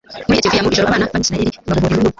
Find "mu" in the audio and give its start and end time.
0.63-0.71